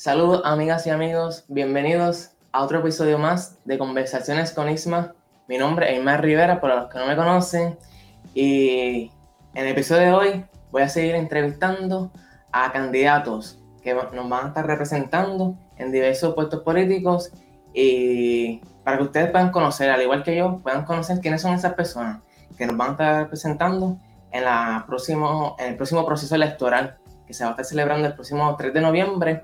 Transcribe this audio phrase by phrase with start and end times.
[0.00, 5.12] Saludos amigas y amigos, bienvenidos a otro episodio más de Conversaciones con Isma.
[5.48, 7.76] Mi nombre es Isma Rivera, para los que no me conocen.
[8.32, 9.10] Y
[9.54, 12.12] en el episodio de hoy voy a seguir entrevistando
[12.52, 17.32] a candidatos que nos van a estar representando en diversos puestos políticos
[17.74, 21.74] y para que ustedes puedan conocer, al igual que yo, puedan conocer quiénes son esas
[21.74, 22.22] personas
[22.56, 23.98] que nos van a estar representando
[24.30, 28.14] en, la próximo, en el próximo proceso electoral que se va a estar celebrando el
[28.14, 29.42] próximo 3 de noviembre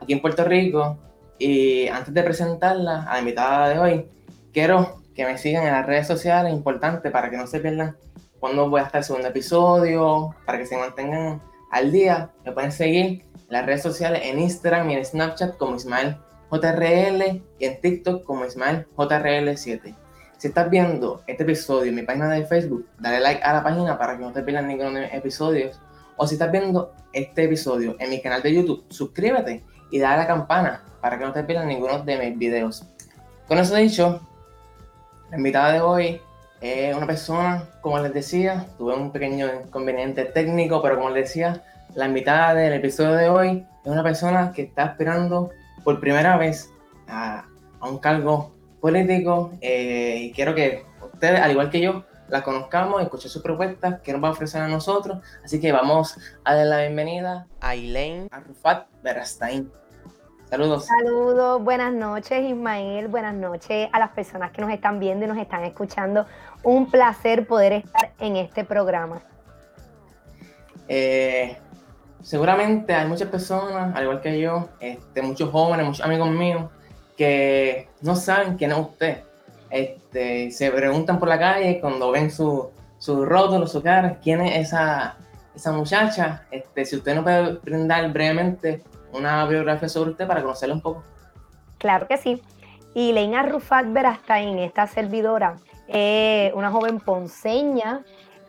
[0.00, 0.98] aquí en Puerto Rico.
[1.38, 4.08] Y antes de presentarla a la invitada de hoy,
[4.52, 7.96] quiero que me sigan en las redes sociales, importante para que no se pierdan
[8.38, 12.30] cuando voy a estar el segundo episodio, para que se mantengan al día.
[12.44, 16.16] Me pueden seguir en las redes sociales, en Instagram y en Snapchat como Ismael
[16.50, 19.94] JRL y en TikTok como Ismael JRL7.
[20.38, 23.98] Si estás viendo este episodio en mi página de Facebook, dale like a la página
[23.98, 25.80] para que no te pierdas ninguno de mis episodios.
[26.16, 30.18] O si estás viendo este episodio en mi canal de YouTube, suscríbete y dale a
[30.18, 32.84] la campana para que no te pierdas ninguno de mis videos.
[33.46, 34.20] Con eso dicho,
[35.30, 36.20] la invitada de hoy
[36.60, 41.62] es una persona, como les decía, tuve un pequeño inconveniente técnico, pero como les decía,
[41.94, 45.50] la invitada del episodio de hoy es una persona que está esperando
[45.84, 46.70] por primera vez
[47.08, 47.44] a,
[47.80, 53.30] un cargo político eh, y quiero que ustedes, al igual que yo, la conozcamos, escuchen
[53.30, 55.18] sus propuestas, que nos va a ofrecer a nosotros.
[55.44, 59.70] Así que vamos a dar la bienvenida a Elaine Arrufat Berastain.
[60.48, 60.86] Saludos.
[60.86, 65.38] Saludos, buenas noches Ismael, buenas noches a las personas que nos están viendo y nos
[65.38, 66.26] están escuchando.
[66.62, 69.20] Un placer poder estar en este programa.
[70.86, 71.56] Eh,
[72.22, 76.70] seguramente hay muchas personas, al igual que yo, este, muchos jóvenes, muchos amigos míos,
[77.16, 79.25] que no saben quién es usted
[79.70, 84.68] este, se preguntan por la calle cuando ven su, su rótulo, su cara, quién es
[84.68, 85.16] esa,
[85.54, 86.46] esa muchacha.
[86.50, 91.02] Este, si usted nos puede brindar brevemente una biografía sobre usted para conocerla un poco.
[91.78, 92.42] Claro que sí.
[92.94, 95.56] Y Leina Rufat Berastain, esta servidora,
[95.88, 98.02] es una joven ponceña,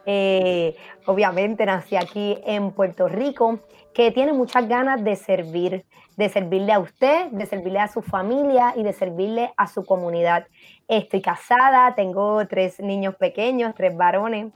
[0.10, 0.76] eh,
[1.06, 3.60] obviamente nací aquí en Puerto Rico,
[3.94, 5.86] que tiene muchas ganas de servir,
[6.16, 10.48] de servirle a usted, de servirle a su familia y de servirle a su comunidad.
[10.88, 14.54] Estoy casada, tengo tres niños pequeños, tres varones,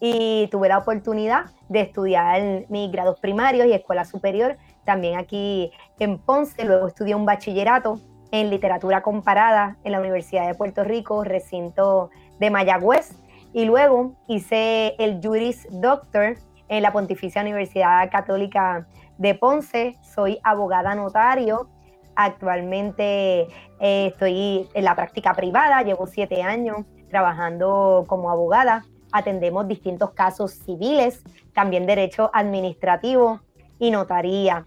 [0.00, 6.18] y tuve la oportunidad de estudiar mis grados primarios y escuela superior también aquí en
[6.18, 6.64] Ponce.
[6.64, 8.00] Luego estudié un bachillerato
[8.30, 13.23] en literatura comparada en la Universidad de Puerto Rico, recinto de Mayagüez.
[13.54, 19.96] Y luego hice el Juris Doctor en la Pontificia Universidad Católica de Ponce.
[20.02, 21.68] Soy abogada notario.
[22.16, 23.42] Actualmente
[23.78, 26.78] eh, estoy en la práctica privada, llevo siete años
[27.10, 28.84] trabajando como abogada.
[29.12, 31.22] Atendemos distintos casos civiles,
[31.52, 33.40] también derecho administrativo
[33.78, 34.66] y notaría.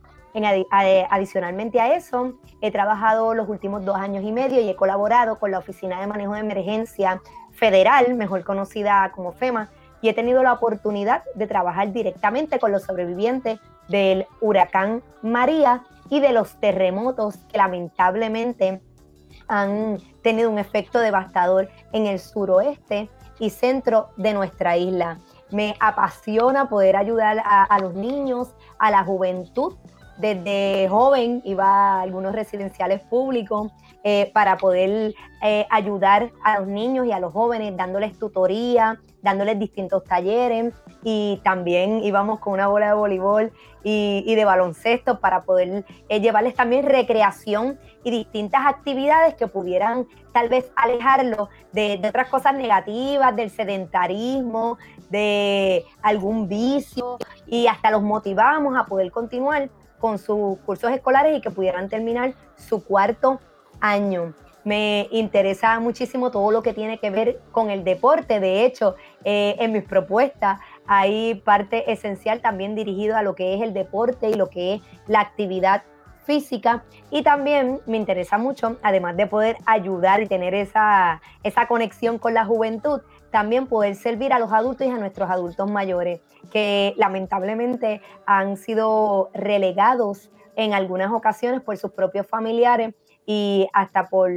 [1.10, 5.52] adicionalmente a eso, he trabajado los últimos dos años y medio y he colaborado con
[5.52, 7.22] la Oficina de Manejo de Emergencia
[7.58, 9.70] Federal, mejor conocida como FEMA,
[10.02, 16.20] y he tenido la oportunidad de trabajar directamente con los sobrevivientes del huracán María y
[16.20, 18.82] de los terremotos que lamentablemente
[19.48, 23.10] han tenido un efecto devastador en el suroeste
[23.40, 25.20] y centro de nuestra isla.
[25.52, 29.76] Me apasiona poder ayudar a, los niños, a la juventud.
[30.18, 33.72] Desde joven iba a algunos residenciales públicos
[34.10, 35.14] eh, para poder
[35.44, 40.74] eh, ayudar a los niños y a los jóvenes, dándoles tutoría, dándoles distintos talleres.
[41.04, 43.52] Y también íbamos con una bola de voleibol
[43.84, 50.48] y, de baloncesto para poder eh, llevarles también recreación y distintas actividades que pudieran tal
[50.48, 54.78] vez alejarlos de, de otras cosas negativas, del sedentarismo,
[55.10, 57.18] de algún vicio.
[57.46, 59.70] Y hasta los motivamos a poder continuar
[60.00, 63.42] con sus cursos escolares y que pudieran terminar su cuarto
[63.88, 64.34] año.
[64.64, 68.42] Me interesa muchísimo todo lo que tiene que ver con el deporte.
[68.42, 73.62] De hecho, eh, en mis propuestas hay parte esencial también dirigido a lo que es
[73.62, 75.84] el deporte y lo que es la actividad
[76.26, 82.20] física y también me interesa mucho, además de poder ayudar y tener esa, esa conexión
[82.20, 83.00] con la juventud,
[83.32, 86.20] también poder servir a los adultos y a nuestros adultos mayores
[86.52, 92.94] que lamentablemente han sido relegados en algunas ocasiones por sus propios familiares
[93.28, 94.32] y hasta por,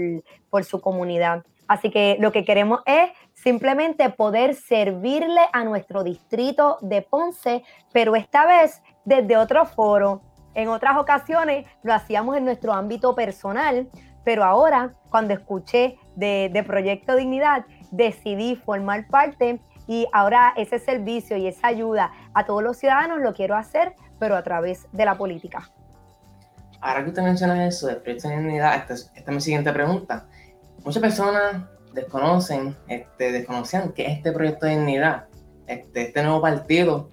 [0.51, 1.45] por su comunidad.
[1.67, 8.17] Así que lo que queremos es simplemente poder servirle a nuestro distrito de Ponce, pero
[8.17, 10.21] esta vez desde otro foro.
[10.55, 13.89] En otras ocasiones lo hacíamos en nuestro ámbito personal,
[14.25, 21.37] pero ahora cuando escuché de, de Proyecto Dignidad, decidí formar parte y ahora ese servicio
[21.37, 25.17] y esa ayuda a todos los ciudadanos lo quiero hacer, pero a través de la
[25.17, 25.71] política.
[26.81, 30.29] Ahora que usted menciona eso del proyecto de dignidad, esta, esta es mi siguiente pregunta.
[30.85, 35.27] Muchas personas desconocen, este, desconocían que este proyecto de dignidad,
[35.67, 37.11] este, este nuevo partido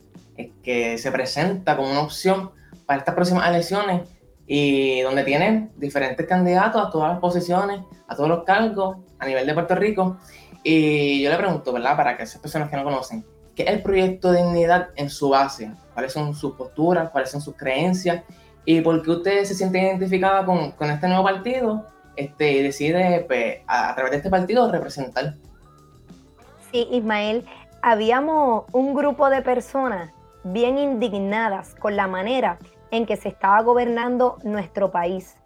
[0.63, 2.51] que se presenta como una opción
[2.85, 4.07] para estas próximas elecciones
[4.45, 9.45] y donde tienen diferentes candidatos a todas las posiciones, a todos los cargos a nivel
[9.45, 10.17] de Puerto Rico.
[10.63, 11.97] Y yo le pregunto, ¿verdad?
[11.97, 13.25] Para que esas personas que no conocen,
[13.55, 15.71] ¿qué es el proyecto de dignidad en su base?
[15.93, 17.09] ¿Cuáles son sus posturas?
[17.09, 18.23] ¿Cuáles son sus creencias?
[18.69, 21.85] ¿Y por qué usted se siente identificada con, este nuevo partido
[22.17, 25.35] este, y decide pues, a, a través de este partido representar?
[26.69, 27.45] Sí, Ismael,
[27.81, 30.11] habíamos un grupo de personas
[30.43, 32.59] bien indignadas con la manera
[32.91, 35.37] en que se estaba gobernando nuestro país.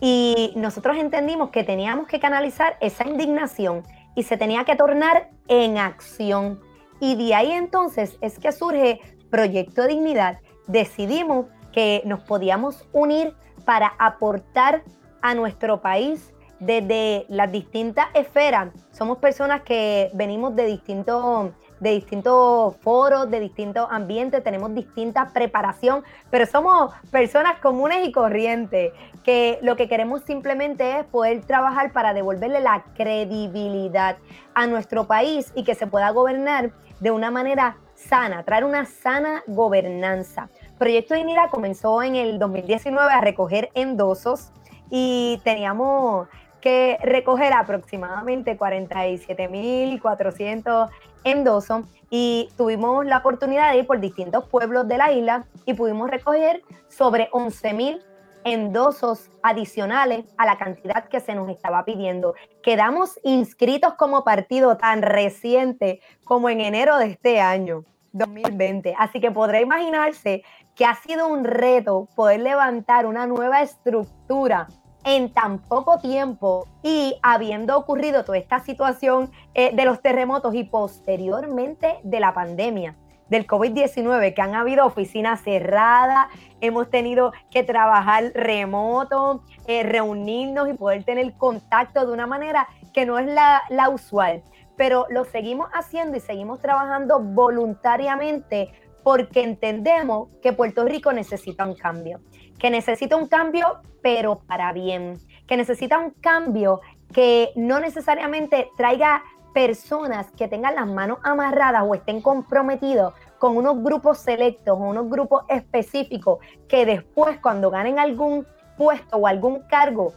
[0.00, 3.82] Y nosotros entendimos que teníamos que canalizar esa indignación
[4.14, 6.60] y se tenía que tornar en acción.
[6.98, 10.38] Y de ahí entonces es que surge Proyecto Dignidad.
[10.66, 13.34] Decidimos que nos podíamos unir
[13.64, 14.82] para aportar
[15.22, 18.68] a nuestro país desde las distintas esferas.
[18.90, 21.50] Somos personas que venimos de distintos
[21.80, 28.92] de distintos foros, de distintos ambientes, tenemos distinta preparación, pero somos personas comunes y corrientes,
[29.24, 34.18] que lo que queremos simplemente es poder trabajar para devolverle la credibilidad
[34.54, 39.42] a nuestro país y que se pueda gobernar de una manera sana, traer una sana
[39.46, 40.50] gobernanza.
[40.80, 44.50] Proyecto Dignidad comenzó en el 2019 a recoger endosos
[44.88, 46.26] y teníamos
[46.62, 50.88] que recoger aproximadamente 47.400
[51.24, 56.08] endosos y tuvimos la oportunidad de ir por distintos pueblos de la isla y pudimos
[56.08, 58.02] recoger sobre 11.000
[58.44, 62.32] endosos adicionales a la cantidad que se nos estaba pidiendo.
[62.62, 68.94] Quedamos inscritos como partido tan reciente como en enero de este año, 2020.
[68.98, 70.42] Así que podrá imaginarse
[70.80, 74.66] que ha sido un reto poder levantar una nueva estructura
[75.04, 80.64] en tan poco tiempo y habiendo ocurrido toda esta situación eh, de los terremotos y
[80.64, 82.96] posteriormente de la pandemia
[83.28, 86.28] del COVID-19, que han habido oficinas cerradas,
[86.62, 93.04] hemos tenido que trabajar remoto, eh, reunirnos y poder tener contacto de una manera que
[93.04, 94.42] no es la, la usual,
[94.78, 98.72] pero lo seguimos haciendo y seguimos trabajando voluntariamente
[99.02, 102.20] porque entendemos que Puerto Rico necesita un cambio,
[102.58, 106.80] que necesita un cambio pero para bien, que necesita un cambio
[107.12, 113.82] que no necesariamente traiga personas que tengan las manos amarradas o estén comprometidos con unos
[113.82, 116.38] grupos selectos o unos grupos específicos
[116.68, 120.12] que después cuando ganen algún puesto o algún cargo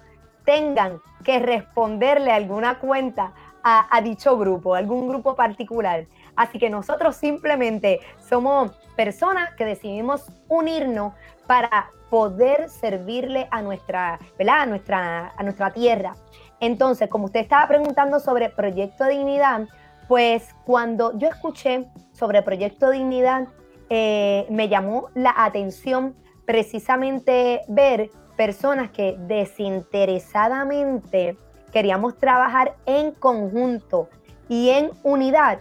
[0.46, 3.34] tengan que responderle alguna cuenta
[3.64, 6.06] a, a dicho grupo, algún grupo particular.
[6.36, 11.14] Así que nosotros simplemente somos personas que decidimos unirnos
[11.48, 14.62] para poder servirle a nuestra, ¿verdad?
[14.62, 16.16] A nuestra, a nuestra tierra.
[16.60, 19.68] Entonces, como usted estaba preguntando sobre Proyecto Dignidad,
[20.08, 23.48] pues cuando yo escuché sobre Proyecto Dignidad,
[23.90, 26.16] eh, me llamó la atención
[26.46, 31.38] precisamente ver personas que desinteresadamente
[31.72, 34.10] queríamos trabajar en conjunto
[34.48, 35.60] y en unidad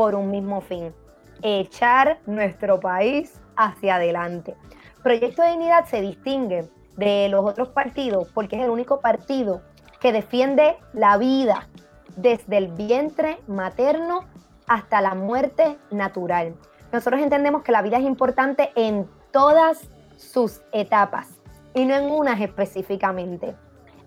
[0.00, 0.94] por un mismo fin,
[1.42, 4.56] echar nuestro país hacia adelante.
[5.02, 9.60] Proyecto de Dignidad se distingue de los otros partidos porque es el único partido
[10.00, 11.68] que defiende la vida
[12.16, 14.24] desde el vientre materno
[14.66, 16.54] hasta la muerte natural.
[16.92, 21.28] Nosotros entendemos que la vida es importante en todas sus etapas
[21.74, 23.54] y no en unas específicamente.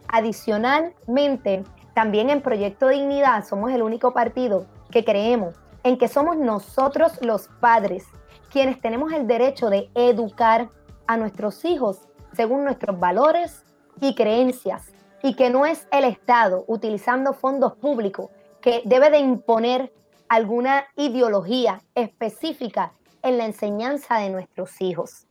[0.07, 7.19] Adicionalmente, también en Proyecto Dignidad somos el único partido que creemos en que somos nosotros
[7.21, 8.05] los padres
[8.53, 10.69] quienes tenemos el derecho de educar
[11.07, 13.65] a nuestros hijos según nuestros valores
[13.99, 14.91] y creencias
[15.23, 18.29] y que no es el Estado utilizando fondos públicos
[18.61, 19.91] que debe de imponer
[20.29, 25.25] alguna ideología específica en la enseñanza de nuestros hijos.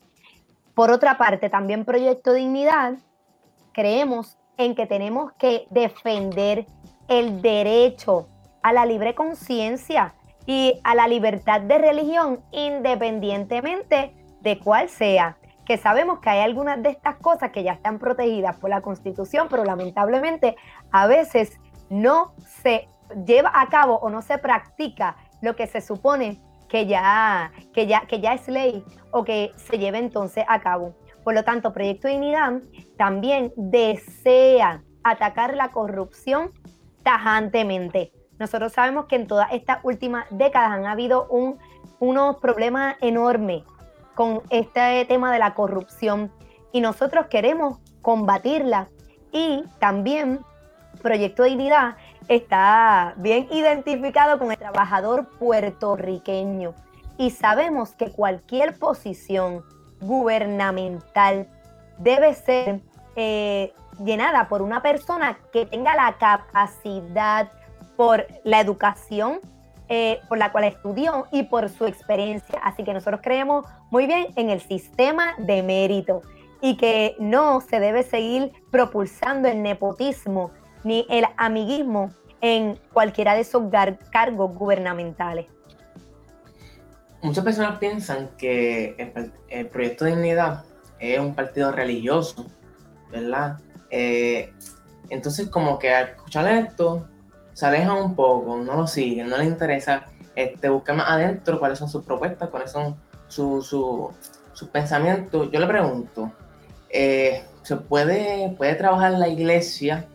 [0.75, 2.95] Por otra parte, también Proyecto Dignidad,
[3.73, 6.67] creemos en que tenemos que defender
[7.09, 8.27] el derecho
[8.63, 10.15] a la libre conciencia
[10.47, 15.39] y a la libertad de religión independientemente de cuál sea.
[15.65, 19.47] Que sabemos que hay algunas de estas cosas que ya están protegidas por la Constitución,
[19.49, 20.57] pero lamentablemente
[20.91, 22.89] a veces no se
[23.27, 28.01] lleva a cabo o no se practica lo que se supone que ya, que ya,
[28.07, 30.95] que ya es ley o que se lleve entonces a cabo.
[31.23, 32.61] Por lo tanto, Proyecto Dignidad
[32.97, 36.53] también desea atacar la corrupción
[37.03, 38.13] tajantemente.
[38.43, 41.61] Nosotros sabemos que en todas estas últimas décadas han habido un,
[42.01, 43.63] unos problemas enormes
[44.17, 46.33] con este tema de la corrupción
[46.73, 48.89] y nosotros queremos combatirla.
[49.31, 50.41] Y también
[51.03, 51.95] Proyecto Dignidad
[52.27, 56.75] está bien identificado con el trabajador puertorriqueño
[57.19, 59.63] y sabemos que cualquier posición
[60.01, 61.47] gubernamental
[61.99, 62.81] debe ser
[63.15, 63.73] eh,
[64.03, 67.53] llenada por una persona que tenga la capacidad
[67.97, 69.41] por la educación
[69.95, 72.59] eh, por la cual estudió y por su experiencia.
[72.63, 76.23] Así que nosotros creemos muy bien en el sistema de mérito
[76.63, 80.51] y que no se debe seguir propulsando el nepotismo
[80.83, 83.65] ni el amiguismo en cualquiera de esos
[84.11, 85.47] cargos gubernamentales.
[87.21, 90.65] Muchas personas piensan que el, Proyecto de Dignidad
[91.01, 92.47] es un partido religioso,
[93.11, 93.59] ¿verdad?
[93.91, 94.55] Eh,
[95.11, 96.17] entonces, como que al
[96.49, 97.07] esto,
[97.53, 101.79] se aleja un poco, no lo siguen, no les interesa este, buscar más adentro cuáles
[101.79, 102.97] son sus propuestas, cuáles son
[103.29, 104.15] sus
[104.73, 105.51] pensamientos.
[105.51, 106.33] Yo le pregunto,
[106.89, 110.07] eh, ¿se puede, puede trabajar la iglesia,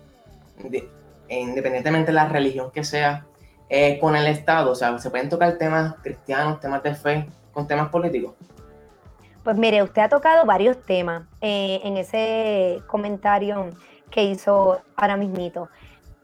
[1.29, 3.25] independientemente de la religión que sea,
[3.69, 4.71] eh, con el Estado?
[4.71, 8.33] O sea, ¿se pueden tocar temas cristianos, temas de fe, con temas políticos?
[9.43, 13.69] Pues mire, usted ha tocado varios temas eh, en ese comentario
[14.11, 15.69] que hizo ahora mismito.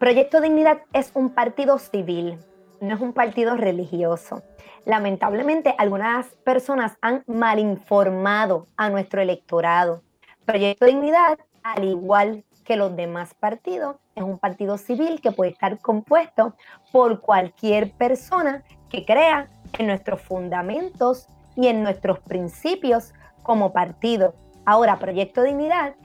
[0.03, 2.37] Proyecto Dignidad es un partido civil,
[2.81, 4.43] no es un partido religioso.
[4.83, 10.03] Lamentablemente, algunas personas han malinformado a nuestro electorado.
[10.43, 15.79] Proyecto Dignidad, al igual que los demás partidos, es un partido civil que puede estar
[15.79, 16.53] compuesto
[16.91, 19.47] por cualquier persona que crea
[19.79, 24.35] en nuestros fundamentos y en nuestros principios como partido.
[24.65, 25.95] Ahora, Proyecto Dignidad,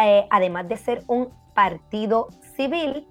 [0.00, 3.04] eh, además de ser un partido civil,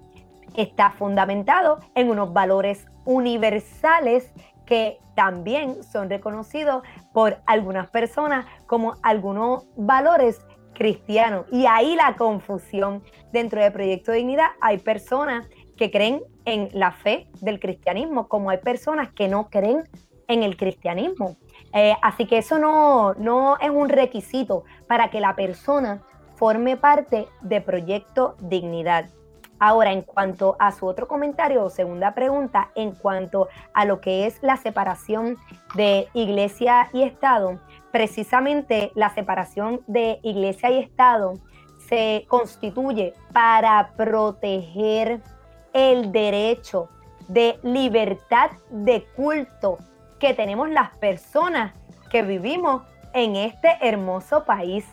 [0.56, 4.32] está fundamentado en unos valores universales
[4.66, 10.40] que también son reconocidos por algunas personas como algunos valores
[10.74, 11.46] cristianos.
[11.50, 13.02] Y ahí la confusión
[13.32, 14.48] dentro del Proyecto Dignidad.
[14.60, 19.84] Hay personas que creen en la fe del cristianismo, como hay personas que no creen
[20.28, 21.36] en el cristianismo.
[21.72, 26.02] Eh, así que eso no, no es un requisito para que la persona
[26.36, 29.10] forme parte de Proyecto Dignidad.
[29.60, 34.26] Ahora, en cuanto a su otro comentario o segunda pregunta, en cuanto a lo que
[34.26, 35.36] es la separación
[35.74, 37.58] de iglesia y Estado,
[37.90, 41.34] precisamente la separación de iglesia y Estado
[41.88, 45.20] se constituye para proteger
[45.72, 46.88] el derecho
[47.28, 49.78] de libertad de culto
[50.18, 51.72] que tenemos las personas
[52.10, 54.84] que vivimos en este hermoso país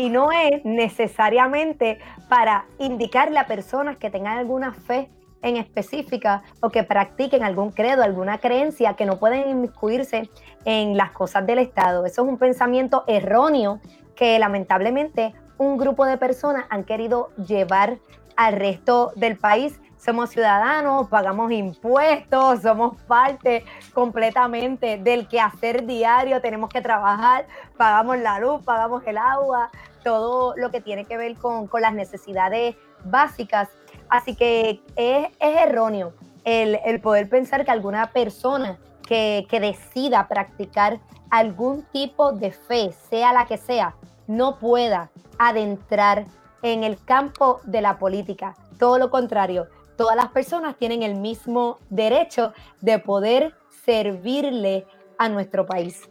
[0.00, 1.98] y no es necesariamente
[2.30, 5.10] para indicarle a personas que tengan alguna fe
[5.42, 10.30] en específica o que practiquen algún credo, alguna creencia que no pueden inmiscuirse
[10.64, 12.06] en las cosas del Estado.
[12.06, 13.78] Eso es un pensamiento erróneo
[14.16, 17.98] que lamentablemente un grupo de personas han querido llevar
[18.36, 26.70] al resto del país somos ciudadanos, pagamos impuestos, somos parte completamente del quehacer diario, tenemos
[26.70, 29.70] que trabajar, pagamos la luz, pagamos el agua,
[30.02, 33.68] todo lo que tiene que ver con, las necesidades básicas.
[34.08, 36.14] Así que es, erróneo
[36.44, 43.32] el, poder pensar que alguna persona que, que decida practicar algún tipo de fe, sea
[43.32, 43.94] la que sea,
[44.26, 46.24] no pueda adentrar
[46.62, 48.54] en el campo de la política.
[48.78, 49.68] Todo lo contrario,
[50.00, 53.54] todas las personas tienen el mismo derecho de poder
[53.84, 54.86] servirle
[55.18, 56.08] a nuestro país.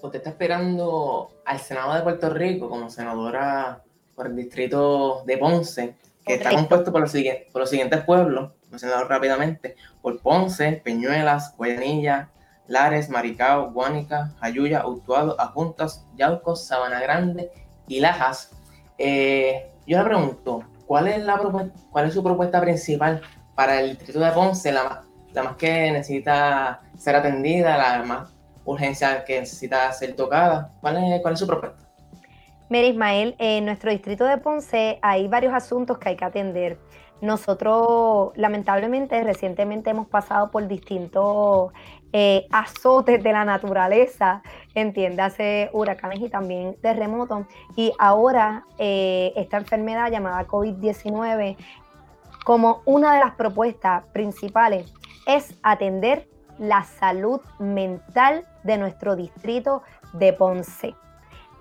[0.00, 3.82] Usted está esperando al Senado de Puerto Rico como senadora
[4.14, 5.94] por el distrito de Ponce,
[6.24, 11.54] que está compuesto por los, siguientes, por los siguientes pueblos, mencionados rápidamente, por Ponce, Peñuelas,
[11.58, 12.30] Guayanilla,
[12.66, 17.50] Lares, Maricao, Guánica, Jayuya, Utuado, Ajuntas, Yaucos, Sabana Grande
[17.88, 18.52] y Lajas.
[18.96, 20.53] Eh, yo le pregunto,
[20.86, 21.38] ¿cuál es, la
[21.90, 23.20] ¿cuál es su propuesta principal
[23.54, 29.24] para el distrito de Ponce, la, la más que necesita ser atendida, la más urgencia
[29.24, 30.72] que necesita ser tocada?
[30.80, 31.84] ¿Cuál es, cuál es su propuesta?
[32.68, 36.78] Mira, Ismael, en nuestro distrito de Ponce hay varios asuntos que hay que atender.
[37.24, 41.72] Nosotros, lamentablemente, recientemente hemos pasado por distintos
[42.12, 44.42] eh, azotes de la naturaleza,
[44.74, 47.46] entiéndase huracanes y también terremotos.
[47.76, 51.56] Y ahora eh, esta enfermedad llamada COVID-19,
[52.44, 54.92] como una de las propuestas principales,
[55.26, 56.28] es atender
[56.58, 60.94] la salud mental de nuestro distrito de Ponce,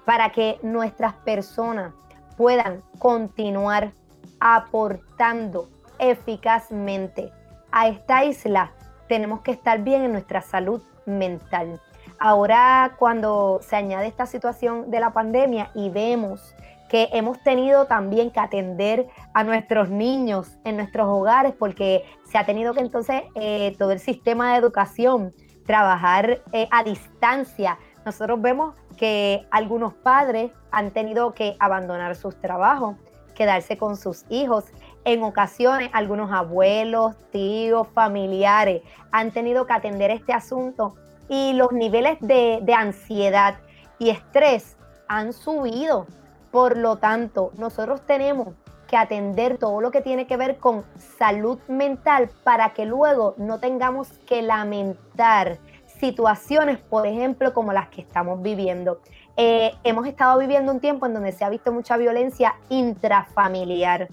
[0.03, 1.93] para que nuestras personas
[2.35, 3.93] puedan continuar
[4.39, 7.31] aportando eficazmente
[7.71, 8.71] a esta isla,
[9.07, 11.79] tenemos que estar bien en nuestra salud mental.
[12.19, 16.55] ahora cuando se añade esta situación de la pandemia y vemos
[16.93, 22.45] que hemos tenido también que atender a nuestros niños en nuestros hogares porque se ha
[22.45, 25.33] tenido que entonces eh, todo el sistema de educación
[25.65, 27.79] trabajar eh, a distancia.
[28.05, 32.95] Nosotros vemos que algunos padres han tenido que abandonar sus trabajos,
[33.33, 34.65] quedarse con sus hijos.
[35.05, 40.95] En ocasiones, algunos abuelos, tíos, familiares han tenido que atender este asunto
[41.29, 43.55] y los niveles de, de ansiedad
[43.99, 46.07] y estrés han subido.
[46.51, 48.49] Por lo tanto, nosotros tenemos
[48.87, 50.83] que atender todo lo que tiene que ver con
[51.17, 55.57] salud mental para que luego no tengamos que lamentar
[55.99, 58.99] situaciones, por ejemplo, como las que estamos viviendo.
[59.35, 64.07] Eh, hemos estado viviendo un tiempo en donde se ha visto mucha violencia intrafamiliar,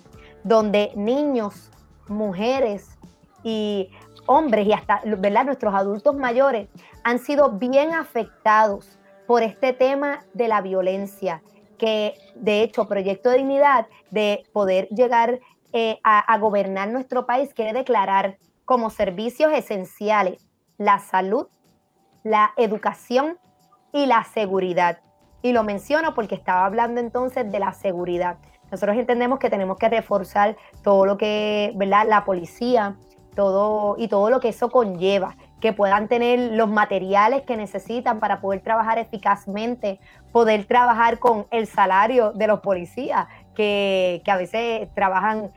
[0.45, 1.71] donde niños,
[2.09, 2.99] mujeres
[3.43, 3.91] y
[4.27, 5.45] hombres y hasta ¿verdad?
[5.45, 6.69] nuestros adultos mayores
[7.05, 11.43] han sido bien afectados por este tema de la violencia,
[11.79, 15.41] que de hecho Proyecto de Dignidad de poder llegar
[15.73, 20.47] eh, a gobernar nuestro país quiere declarar como servicios esenciales
[20.79, 21.47] la salud,
[22.25, 23.39] la educación
[23.93, 25.01] y la seguridad.
[25.43, 28.37] Y lo menciono porque estaba hablando entonces de la seguridad.
[28.71, 32.07] Nosotros entendemos que tenemos que reforzar todo lo que, ¿verdad?
[32.09, 32.97] La policía,
[33.35, 38.41] todo y todo lo que eso conlleva, que puedan tener los materiales que necesitan para
[38.41, 40.01] poder trabajar eficazmente,
[40.33, 45.51] poder trabajar con el salario de los policías, que, a veces trabajan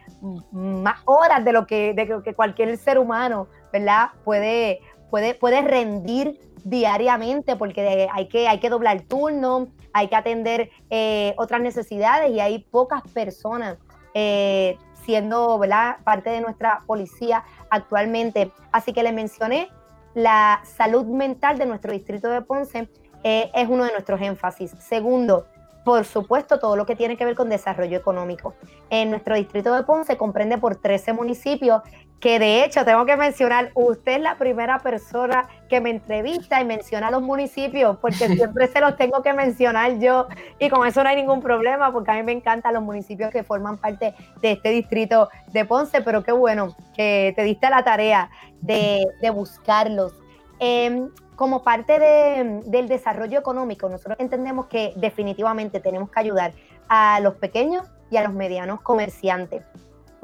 [0.51, 4.09] más horas de lo que, de que cualquier ser humano, ¿verdad?
[4.23, 4.79] Puede,
[5.13, 11.35] puede, puede rendir diariamente porque hay que, hay que doblar turno, hay que atender eh,
[11.37, 13.77] otras necesidades y hay pocas personas
[14.15, 15.97] eh, siendo ¿verdad?
[16.03, 18.51] parte de nuestra policía actualmente.
[18.71, 19.69] Así que le mencioné
[20.15, 22.89] la salud mental de nuestro distrito de Ponce
[23.23, 24.71] eh, es uno de nuestros énfasis.
[24.79, 25.45] Segundo,
[25.85, 28.55] por supuesto, todo lo que tiene que ver con desarrollo económico.
[28.89, 31.83] En nuestro distrito de Ponce comprende por 13 municipios
[32.23, 36.63] que de hecho tengo que mencionar, usted es la primera persona que me entrevista y
[36.63, 41.09] menciona los municipios, porque siempre se los tengo que mencionar yo y con eso no
[41.09, 44.69] hay ningún problema, porque a mí me encantan los municipios que forman parte de este
[44.69, 48.29] distrito de Ponce, pero qué bueno que te diste la tarea
[48.61, 50.13] de, buscarlos.
[50.59, 56.53] Em, como parte del desarrollo económico, nosotros entendemos que definitivamente tenemos que ayudar
[56.87, 59.63] a los pequeños y a los medianos comerciantes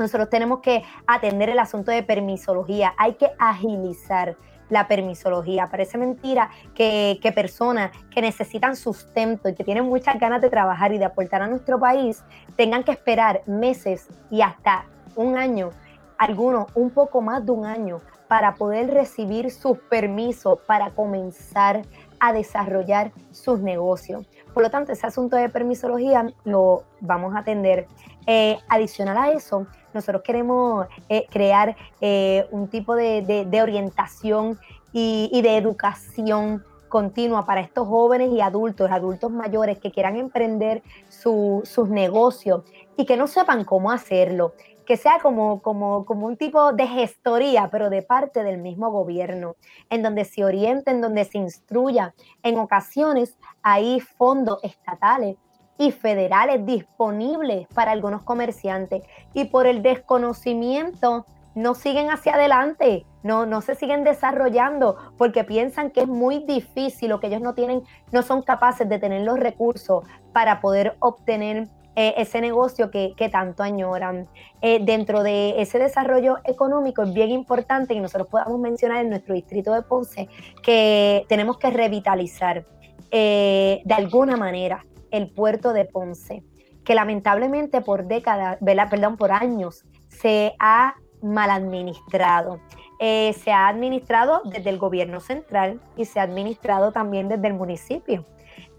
[0.03, 4.35] nosotros tenemos que atender el asunto de permisología, hay que agilizar
[4.69, 5.67] la permisología.
[5.67, 10.97] Parece mentira que, personas que necesitan sustento y que tienen muchas ganas de trabajar y
[10.97, 12.23] de aportar a nuestro país
[12.55, 14.85] tengan que esperar meses y hasta
[15.15, 15.71] un año,
[16.17, 21.81] algunos un poco más de un año, para poder recibir sus permisos para comenzar
[22.19, 24.27] a desarrollar sus negocios.
[24.53, 27.87] Por lo tanto, ese asunto de permisología lo vamos a atender.
[28.27, 34.59] Eh, adicional a eso, nosotros queremos eh, crear eh, un tipo de, orientación
[34.91, 41.89] y, de educación continua para estos jóvenes y adultos, adultos mayores que quieran emprender sus
[41.89, 42.63] negocios
[42.97, 44.53] y que no sepan cómo hacerlo,
[44.85, 49.55] que sea como, como, como un tipo de gestoría, pero de parte del mismo gobierno,
[49.91, 52.15] en donde se oriente, en donde se instruya.
[52.41, 55.37] En ocasiones hay fondos estatales
[55.79, 59.01] y federales disponibles para algunos comerciantes
[59.33, 65.89] y por el desconocimiento no siguen hacia adelante, no, no se siguen desarrollando porque piensan
[65.89, 69.39] que es muy difícil o que ellos no tienen, no son capaces de tener los
[69.39, 74.27] recursos para poder obtener eh, ese negocio que, tanto añoran.
[74.61, 79.33] Eh, dentro de ese desarrollo económico es bien importante que nosotros podamos mencionar en nuestro
[79.33, 80.27] distrito de Ponce
[80.61, 82.65] que tenemos que revitalizar
[83.11, 86.43] eh, de alguna manera el puerto de Ponce,
[86.83, 88.57] que lamentablemente por décadas,
[88.89, 92.59] perdón, por años se ha mal administrado.
[92.99, 97.53] Eh, se ha administrado desde el gobierno central y se ha administrado también desde el
[97.53, 98.25] municipio.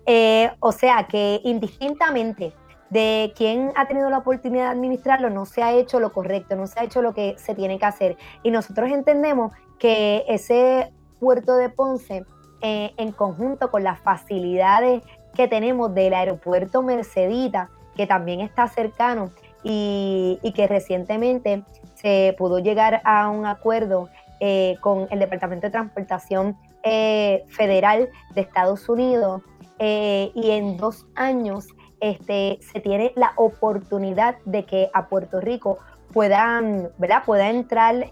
[0.06, 2.52] Eh, o sea que indistintamente
[2.90, 6.66] de quién ha tenido la oportunidad de administrarlo, no se ha hecho lo correcto, no
[6.66, 8.16] se ha hecho lo que se tiene que hacer.
[8.42, 12.24] Y nosotros entendemos que ese puerto de Ponce,
[12.62, 15.02] eh, en conjunto con las facilidades
[15.34, 19.30] que tenemos del aeropuerto Mercedita, que también está cercano
[19.62, 21.62] y, que recientemente
[21.94, 24.08] se pudo llegar a un acuerdo
[24.40, 29.42] eh, con el Departamento de Transportación eh, Federal de Estados Unidos
[29.78, 31.68] eh, y en dos años
[32.00, 35.78] este, se tiene la oportunidad de que a Puerto Rico
[36.12, 37.22] puedan, ¿verdad?
[37.26, 38.08] pueda entrar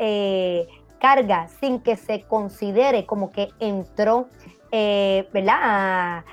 [1.00, 4.28] carga sin que se considere como que entró
[4.70, 5.56] ¿verdad?
[5.62, 6.24] A,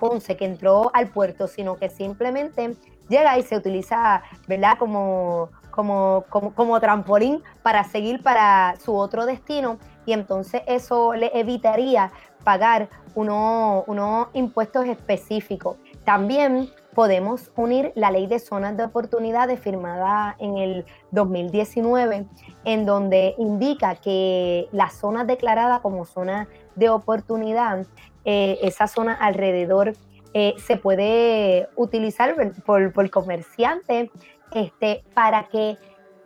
[0.00, 2.76] Ponce, que entró al puerto, sino que simplemente
[3.08, 4.78] llega y se utiliza, ¿verdad?
[4.78, 11.30] Como, como, como, como trampolín para seguir para su otro destino y entonces eso le
[11.38, 12.10] evitaría
[12.44, 15.76] pagar unos impuestos específicos.
[16.04, 22.26] También podemos unir la ley de zonas de oportunidades firmada en el 2019,
[22.64, 27.86] en donde indica que la zona declarada como zona de oportunidad,
[28.24, 29.94] eh, esa zona alrededor
[30.34, 34.10] eh, se puede utilizar por, por comerciantes
[34.52, 35.76] este, para que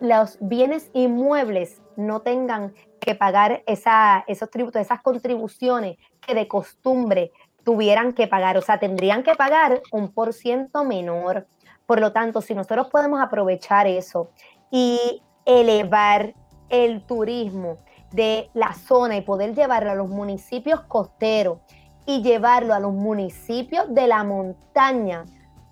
[0.01, 7.33] los bienes inmuebles no tengan que pagar esos tributos, esas contribuciones que de costumbre
[7.65, 11.47] tuvieran que pagar, o sea, tendrían que pagar un por ciento menor.
[11.87, 14.31] Por lo tanto, si nosotros podemos aprovechar eso
[14.71, 16.35] y elevar
[16.69, 17.79] el turismo
[18.13, 21.59] de la zona y poder llevarlo a los municipios costeros
[22.07, 25.25] y llevarlo a los municipios de la montaña,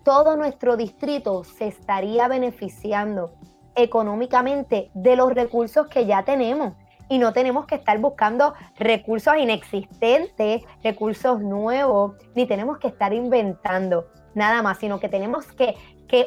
[0.03, 3.35] todo nuestro distrito se estaría beneficiando
[3.75, 6.75] económicamente de los recursos que ya tenemos
[7.09, 14.07] y no tenemos que estar buscando recursos inexistentes, recursos nuevos, ni tenemos que estar inventando
[14.35, 15.77] nada más, sino que tenemos que,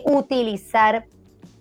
[0.03, 1.05] utilizar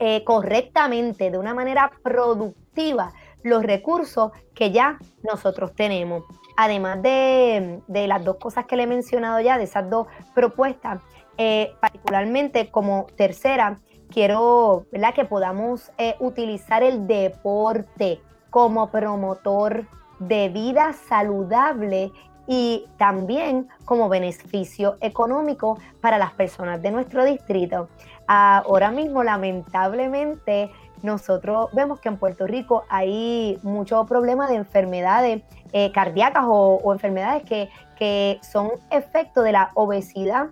[0.00, 3.12] eh, correctamente, de una manera productiva,
[3.44, 6.24] los recursos que ya nosotros tenemos.
[6.56, 11.00] Además de, las dos cosas que le he mencionado ya, de esas dos propuestas,
[11.38, 13.78] eh, particularmente como tercera,
[14.10, 19.86] quiero que podamos eh, utilizar el deporte como promotor
[20.18, 22.10] de vida saludable
[22.46, 27.88] y también como beneficio económico para las personas de nuestro distrito.
[28.26, 30.70] Ahora mismo, lamentablemente,
[31.02, 37.44] nosotros vemos que en Puerto Rico hay muchos problemas de enfermedades eh, cardíacas o, enfermedades
[37.44, 40.48] que, que son efecto de la obesidad,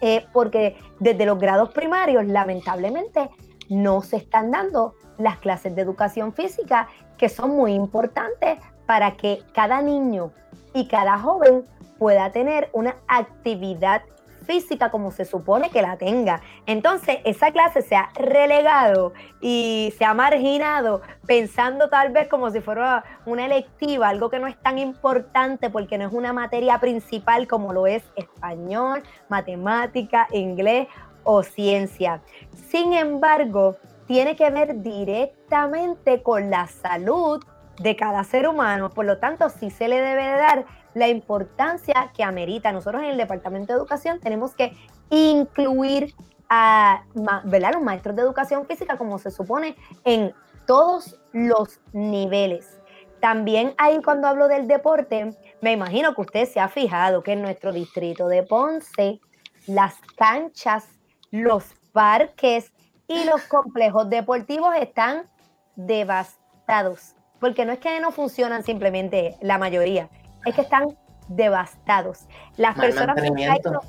[0.00, 3.30] eh, porque desde los grados primarios, lamentablemente,
[3.68, 9.42] no se están dando las clases de educación física que son muy importantes para que
[9.52, 10.32] cada niño
[10.72, 11.64] y cada joven
[11.98, 14.02] pueda tener una actividad
[14.48, 16.40] física como se supone que la tenga.
[16.66, 22.60] Entonces, esa clase se ha relegado y se ha marginado pensando tal vez como si
[22.60, 27.46] fuera una electiva, algo que no es tan importante porque no es una materia principal
[27.46, 30.88] como lo es español, matemática, inglés
[31.24, 32.22] o ciencia.
[32.70, 37.44] Sin embargo, tiene que ver directamente con la salud
[37.78, 38.88] de cada ser humano.
[38.90, 42.72] Por lo tanto, sí se le debe dar la importancia que amerita.
[42.72, 44.72] Nosotros en el Departamento de Educación tenemos que
[45.10, 46.14] incluir
[46.50, 50.32] a los maestros de educación física como se supone en
[50.66, 52.80] todos los niveles.
[53.20, 57.42] También ahí cuando hablo del deporte, me imagino que usted se ha fijado que en
[57.42, 59.20] nuestro distrito de Ponce,
[59.66, 60.88] las canchas,
[61.30, 62.72] los parques,
[63.08, 65.28] y los complejos deportivos están
[65.74, 67.14] devastados.
[67.40, 70.10] Porque no es que no funcionan simplemente la mayoría,
[70.44, 70.96] es que están
[71.28, 72.26] devastados.
[72.56, 73.80] Las personas me han traído,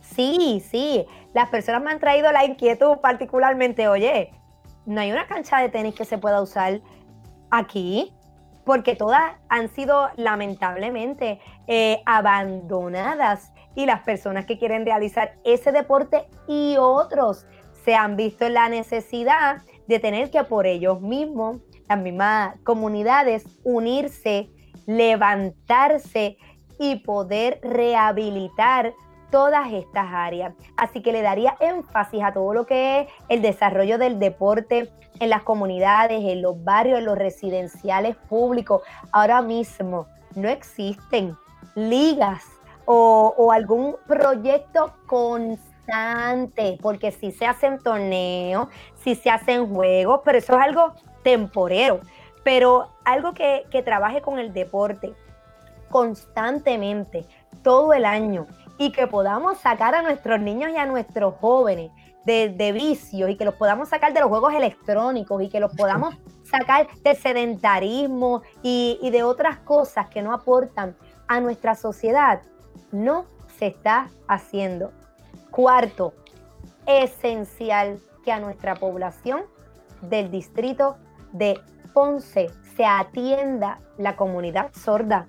[0.00, 4.32] sí, sí, las personas me han traído la inquietud particularmente, oye,
[4.86, 6.80] no hay una cancha de tenis que se pueda usar
[7.50, 8.12] aquí,
[8.64, 16.26] porque todas han sido lamentablemente eh, abandonadas y las personas que quieren realizar ese deporte
[16.46, 17.46] y otros
[17.84, 23.44] se han visto en la necesidad de tener que por ellos mismos, las mismas comunidades,
[23.64, 24.48] unirse,
[24.86, 26.36] levantarse
[26.78, 28.94] y poder rehabilitar
[29.30, 30.54] todas estas áreas.
[30.76, 34.90] Así que le daría énfasis a todo lo que es el desarrollo del deporte
[35.20, 38.82] en las comunidades, en los barrios, en los residenciales públicos.
[39.10, 41.36] Ahora mismo no existen
[41.74, 42.44] ligas
[42.84, 48.68] o, algún proyecto constante porque si se hacen torneos,
[49.02, 52.00] si se hacen juegos, pero eso es algo temporero.
[52.44, 55.14] Pero algo que, trabaje con el deporte
[55.90, 57.26] constantemente,
[57.62, 58.46] todo el año,
[58.78, 61.92] y que podamos sacar a nuestros niños y a nuestros jóvenes
[62.24, 65.74] de, de, vicios y que los podamos sacar de los juegos electrónicos y que los
[65.74, 70.96] podamos sacar del sedentarismo y, y de otras cosas que no aportan
[71.28, 72.42] a nuestra sociedad,
[72.90, 73.26] no
[73.58, 74.92] se está haciendo.
[75.50, 76.14] Cuarto,
[76.86, 79.42] esencial que a nuestra población
[80.00, 80.96] del distrito
[81.32, 81.60] de
[81.92, 85.26] Ponce se atienda la comunidad sorda.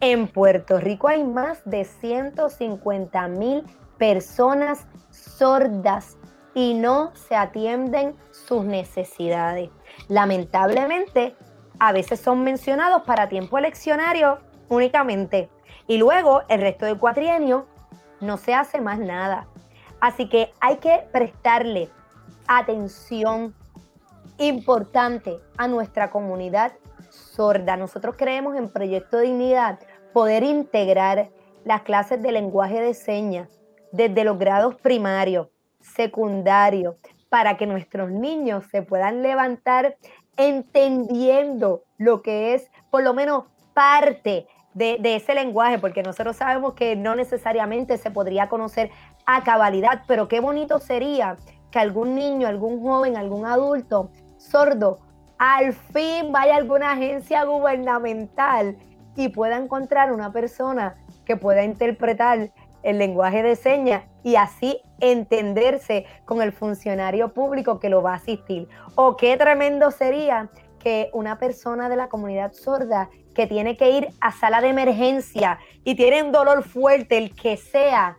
[0.00, 3.64] En Puerto Rico hay más de 150 mil
[3.98, 6.18] personas sordas
[6.54, 9.70] y no se atienden sus necesidades.
[10.08, 11.34] Lamentablemente,
[11.78, 15.48] a veces son mencionados para tiempo eleccionario únicamente
[15.86, 17.66] Y luego, el resto del cuatrienio,
[18.20, 19.46] no se hace más nada.
[20.00, 21.88] Así que hay que prestarle
[22.48, 23.54] atención
[24.38, 26.72] importante a nuestra comunidad
[27.10, 27.76] sorda.
[27.76, 29.78] Nosotros creemos en Proyecto Dignidad
[30.12, 31.30] poder integrar
[31.64, 33.48] las clases de lenguaje de señas
[33.92, 35.48] desde los grados primarios,
[35.80, 36.96] secundarios,
[37.28, 39.96] para que nuestros niños se puedan levantar
[40.36, 43.44] entendiendo lo que es por lo menos
[43.74, 48.90] parte de, ese lenguaje, porque nosotros sabemos que no necesariamente se podría conocer
[49.24, 51.36] a cabalidad, pero qué bonito sería
[51.70, 54.98] que algún niño, algún joven, algún adulto sordo,
[55.38, 58.76] al fin vaya alguna agencia gubernamental
[59.16, 62.50] y pueda encontrar una persona que pueda interpretar
[62.82, 68.16] el lenguaje de señas y así entenderse con el funcionario público que lo va a
[68.16, 68.68] asistir.
[68.94, 74.08] O qué tremendo sería que una persona de la comunidad sorda que tiene que ir
[74.20, 78.16] a sala de emergencia y tiene un dolor fuerte, el que sea,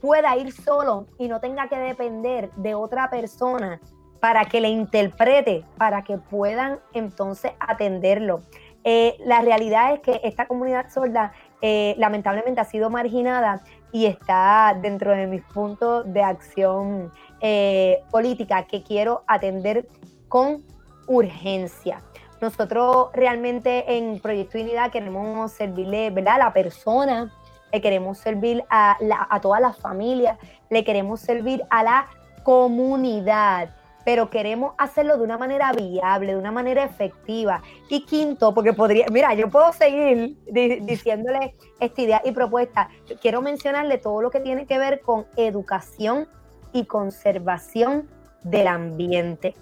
[0.00, 3.80] pueda ir solo y no tenga que depender de otra persona
[4.20, 8.40] para que le interprete, para que puedan entonces atenderlo.
[8.84, 13.60] Eh, la realidad es que esta comunidad sorda eh, lamentablemente ha sido marginada
[13.92, 19.88] y está dentro de mis puntos de acción eh, política que quiero atender
[20.28, 20.64] con
[21.06, 22.02] urgencia.
[22.40, 26.36] Nosotros realmente en Proyecto Unidad queremos servirle ¿verdad?
[26.36, 27.32] a la persona,
[27.72, 28.96] le queremos servir a,
[29.28, 30.38] a todas las familias,
[30.70, 32.06] le queremos servir a la
[32.44, 33.70] comunidad
[34.08, 37.60] pero queremos hacerlo de una manera viable, de una manera efectiva.
[37.90, 42.88] Y quinto, porque podría, mira, yo puedo seguir diciéndole esta idea y propuesta.
[43.20, 46.26] Quiero mencionarle todo lo que tiene que ver con educación
[46.72, 48.08] y conservación
[48.44, 49.54] del ambiente.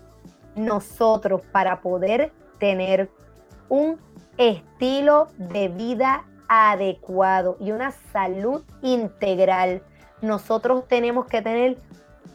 [0.55, 2.31] Nosotros, para poder
[2.61, 3.11] tener
[3.69, 3.99] un
[4.39, 9.83] estilo de vida adecuado y una salud integral,
[10.23, 11.79] nosotros tenemos que tener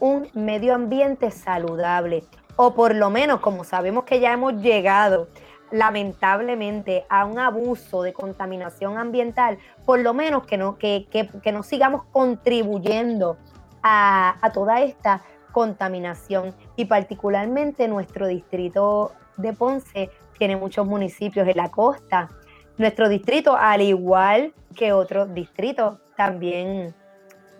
[0.00, 2.24] un medio ambiente saludable.
[2.56, 5.28] O por lo menos, como sabemos que ya hemos llegado
[5.70, 11.62] lamentablemente a un abuso de contaminación ambiental, por lo menos que no, que, que, no
[11.62, 13.38] sigamos contribuyendo
[13.82, 16.54] a, a toda esta contaminación.
[16.76, 22.30] Y particularmente nuestro distrito de Ponce tiene muchos municipios en la costa.
[22.76, 26.94] Nuestro distrito, al igual que otros distritos, también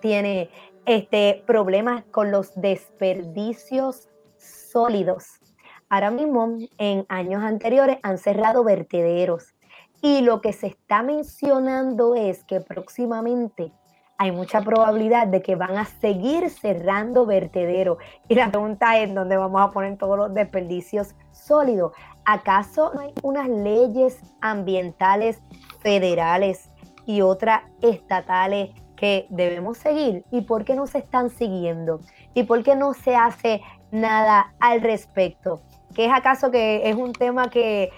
[0.01, 0.51] tiene
[0.87, 5.40] este, problemas con los desperdicios sólidos.
[5.88, 9.55] Ahora mismo, en años anteriores, han cerrado vertederos.
[10.01, 13.73] Y lo que se está mencionando es que próximamente
[14.18, 17.99] hay mucha probabilidad de que van a seguir cerrando vertederos.
[18.29, 21.92] Y la pregunta es, ¿dónde vamos a poner todos los desperdicios sólidos?
[22.25, 25.42] ¿Acaso no hay unas leyes ambientales
[25.81, 26.71] federales
[27.05, 28.71] y otras estatales
[29.03, 31.99] que debemos seguir y por qué no se están siguiendo
[32.35, 33.61] y por qué no se hace
[33.91, 35.61] nada al respecto.
[35.93, 37.91] ¿Qué es acaso que es un tema que,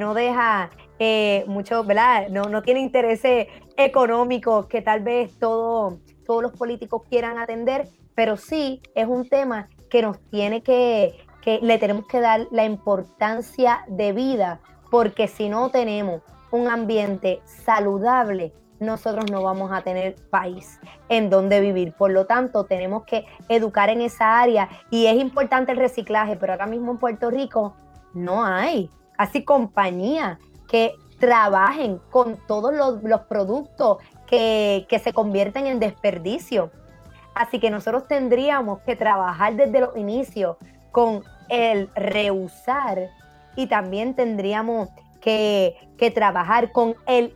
[0.00, 2.28] no deja eh, mucho, ¿verdad?
[2.30, 8.36] No, no tiene intereses económicos que tal vez todo, todos los políticos quieran atender, pero
[8.36, 13.84] sí es un tema que nos tiene que, que le tenemos que dar la importancia
[13.86, 20.80] de vida, porque si no tenemos un ambiente saludable, nosotros no vamos a tener país
[21.08, 21.92] en donde vivir.
[21.92, 26.52] Por lo tanto, tenemos que educar en esa área y es importante el reciclaje, pero
[26.52, 27.76] ahora mismo en Puerto Rico
[28.14, 30.38] no hay casi compañías
[30.68, 36.70] que trabajen con todos los, productos que, que se convierten en desperdicio.
[37.34, 40.56] Así que nosotros tendríamos que trabajar desde los inicios
[40.92, 43.10] con el reusar
[43.56, 44.88] y también tendríamos
[45.20, 47.34] que, que trabajar con el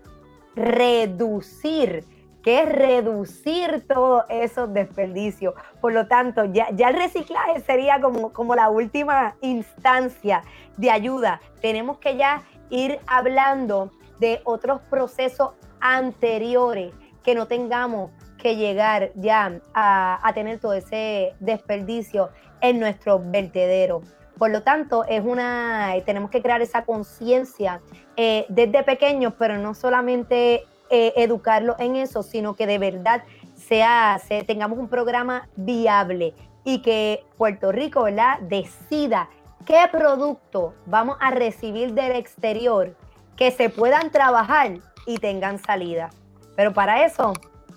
[0.54, 2.04] reducir,
[2.42, 5.54] que es reducir todos esos desperdicios.
[5.80, 10.42] Por lo tanto, ya, el reciclaje sería como, como la última instancia
[10.76, 11.40] de ayuda.
[11.60, 19.60] Tenemos que ya ir hablando de otros procesos anteriores que no tengamos que llegar ya
[19.72, 24.02] a, a tener todo ese desperdicio en nuestro vertedero.
[24.38, 27.80] Por lo tanto, es una, tenemos que crear esa conciencia
[28.16, 33.22] eh, desde pequeños, pero no solamente eh, educarlo en eso, sino que de verdad
[33.54, 38.38] sea, tengamos un programa viable y que Puerto Rico ¿verdad?
[38.40, 39.28] decida
[39.64, 42.94] qué producto vamos a recibir del exterior
[43.36, 46.10] que se puedan trabajar y tengan salida.
[46.56, 47.32] Pero para eso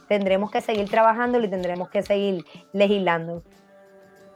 [0.08, 3.44] tendremos que seguir trabajando y tendremos que seguir legislando.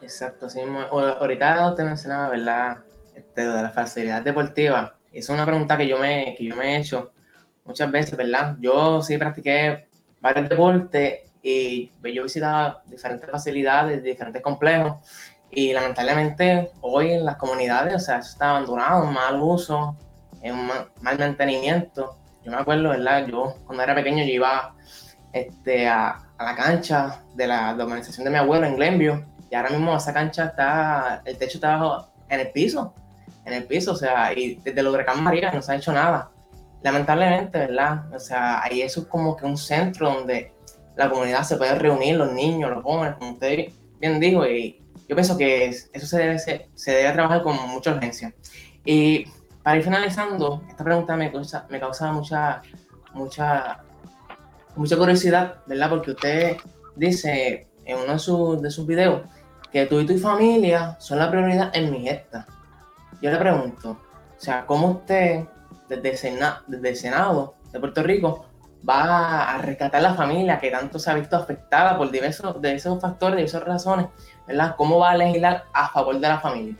[0.01, 0.61] Exacto, sí.
[0.91, 2.77] Ahorita usted mencionaba, ¿verdad?
[3.13, 4.95] Este, de la facilidad deportiva.
[5.11, 7.11] Es una pregunta que yo me, que yo me he hecho
[7.65, 8.57] muchas veces, ¿verdad?
[8.59, 9.87] Yo sí practiqué
[10.21, 14.97] varios deportes y yo visitaba diferentes facilidades, diferentes complejos
[15.51, 19.97] y lamentablemente hoy en las comunidades, o sea, eso está abandonado, mal uso,
[21.01, 22.17] mal, mantenimiento.
[22.43, 23.25] Yo me acuerdo, ¿verdad?
[23.27, 24.75] Yo cuando era pequeño yo iba
[25.33, 29.95] este, a, la cancha de la, organización de mi abuelo en Glenview y ahora mismo
[29.95, 32.93] esa cancha está, el techo está en el piso,
[33.49, 36.31] en el piso, o sea, y desde el huracán María no se ha hecho nada.
[36.81, 38.13] Lamentablemente, ¿verdad?
[38.13, 40.53] O sea, ahí eso es como que un centro donde
[40.95, 45.15] la comunidad se puede reunir, los niños, los jóvenes, como usted bien dijo, y yo
[45.15, 48.33] pienso que eso se debe, se debe trabajar con mucha urgencia.
[48.85, 49.25] Y
[49.63, 51.79] para ir finalizando, esta pregunta me causa, me
[52.13, 52.61] mucha,
[53.13, 53.83] mucha,
[54.75, 55.89] mucha curiosidad, ¿verdad?
[55.89, 56.57] Porque usted
[56.95, 59.21] dice en uno de sus, de sus videos
[59.71, 62.47] que tú y tu familia son la prioridad en mi gesta.
[63.21, 65.45] Yo le pregunto, o sea, ¿cómo usted,
[65.87, 68.45] desde el, Senado, desde Senado de Puerto Rico,
[68.87, 73.37] va a rescatar la familia que tanto se ha visto afectada por diversos, diversos factores,
[73.37, 74.07] diversas razones,
[74.47, 74.75] ¿verdad?
[74.77, 76.75] ¿Cómo va a legislar a favor de la familia?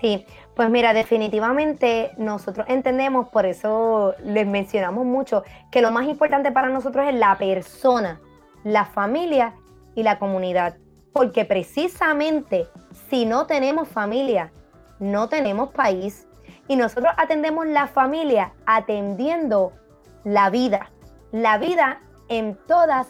[0.00, 6.52] Sí, pues mira, definitivamente nosotros entendemos, por eso les mencionamos mucho, que lo más importante
[6.52, 8.20] para nosotros es la persona,
[8.64, 9.54] la familia
[9.94, 10.76] y la comunidad.
[11.12, 12.66] Porque precisamente
[13.10, 14.52] si no tenemos familia,
[15.02, 16.28] no tenemos país.
[16.68, 19.72] Y nosotros atendemos la familia atendiendo
[20.24, 20.90] la vida,
[21.32, 23.08] la vida en todas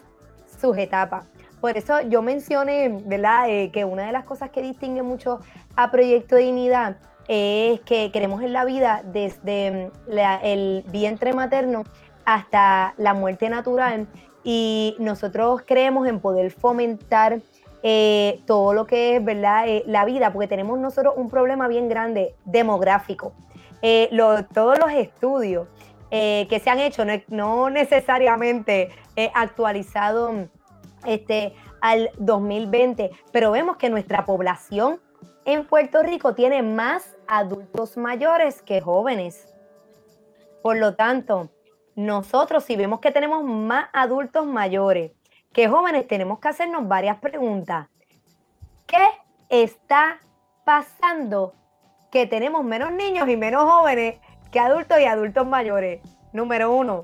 [0.61, 1.27] sus etapas.
[1.61, 5.41] Por eso yo mencioné, ¿verdad?, eh, que una de las cosas que distingue mucho
[5.77, 6.97] a Proyecto Dignidad
[7.29, 11.85] es que queremos en la vida desde mm, el vientre materno
[12.25, 14.09] hasta la muerte natural
[14.45, 17.41] y nosotros creemos en poder fomentar
[17.83, 21.89] eh, todo lo que es verdad eh, la vida porque tenemos nosotros un problema bien
[21.89, 23.33] grande demográfico
[23.83, 24.09] eh,
[24.55, 25.67] todos los estudios
[26.11, 28.91] que se han hecho no, necesariamente
[29.35, 30.31] actualizado
[31.07, 35.01] este, al 2020 pero vemos que nuestra población
[35.45, 39.53] en Puerto Rico tiene más adultos mayores que jóvenes.
[40.63, 41.51] Por lo tanto,
[41.97, 45.13] nosotros si vemos que tenemos más adultos mayores
[45.53, 47.89] que jóvenes, tenemos que hacernos varias preguntas.
[48.87, 49.07] ¿Qué
[49.49, 50.19] está
[50.65, 51.55] pasando
[52.11, 54.19] que tenemos menos niños y menos jóvenes
[54.51, 56.01] que adultos y adultos mayores?
[56.33, 57.03] Número uno,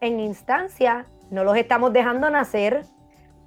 [0.00, 2.84] en instancia no los estamos dejando nacer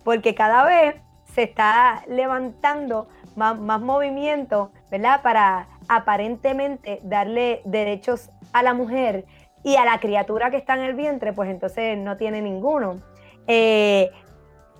[0.03, 0.95] porque cada vez
[1.33, 5.21] se está levantando más, movimiento, ¿verdad?
[5.21, 9.25] Para aparentemente darle derechos a la mujer
[9.63, 13.01] y a la criatura que está en el vientre, pues entonces no tiene ninguno.
[13.47, 14.11] Eh,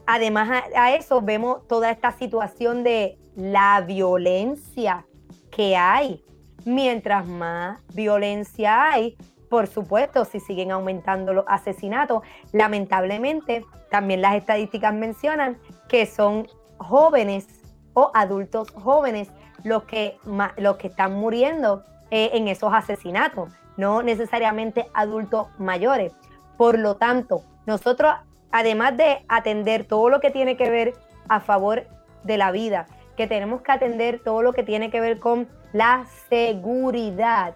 [0.06, 5.06] además a, eso vemos toda esta situación de la violencia
[5.52, 6.24] que hay.
[6.66, 9.18] Mientras más violencia hay,
[9.50, 12.24] por supuesto, si siguen aumentando los asesinatos,
[12.54, 16.48] lamentablemente también las estadísticas mencionan que son
[16.78, 17.48] jóvenes
[17.94, 19.30] o adultos jóvenes
[19.64, 20.18] los que,
[20.58, 26.14] los que están muriendo eh, en esos asesinatos, no necesariamente adultos mayores.
[26.58, 28.14] Por lo tanto, nosotros,
[28.54, 30.94] además de atender todo lo que tiene que ver
[31.28, 31.86] a favor
[32.24, 32.86] de la vida,
[33.18, 37.56] que tenemos que atender todo lo que tiene que ver con la seguridad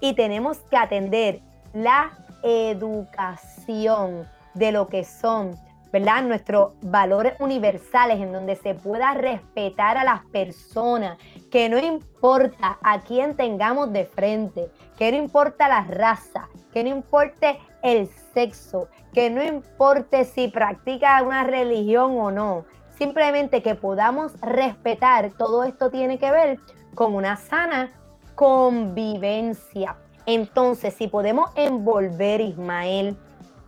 [0.00, 1.40] y tenemos que atender
[1.74, 5.54] la educación de lo que son
[5.92, 6.22] ¿verdad?
[6.22, 11.16] Nuestros valores universales en donde se pueda respetar a las personas,
[11.50, 16.90] que no importa a quién tengamos de frente, que no importa la raza, que no
[16.90, 22.64] importe el sexo, que no importe si practica una religión o no,
[22.96, 26.58] simplemente que podamos respetar, todo esto tiene que ver
[26.94, 27.90] con una sana
[28.34, 29.96] convivencia.
[30.26, 33.16] Entonces, si podemos envolver, Ismael,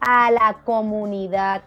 [0.00, 1.62] a la comunidad,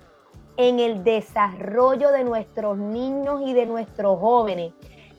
[0.58, 4.74] en el desarrollo de nuestros niños y de nuestros jóvenes.